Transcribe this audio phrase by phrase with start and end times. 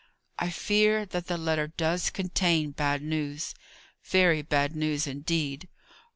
[0.39, 3.53] "I fear that the letter does contain bad news;
[4.03, 5.69] very bad news, indeed.